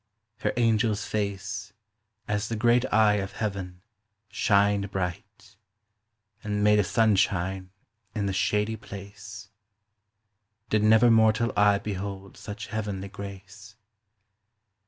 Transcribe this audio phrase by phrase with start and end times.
[0.39, 1.73] Her angels face,
[2.27, 3.83] As the great eye of heaven,
[4.29, 5.55] shyned bright,
[6.43, 7.69] And made a sunshine
[8.15, 9.49] in the shady place;
[10.71, 13.75] Did never mortall eye behold such heavenly grace.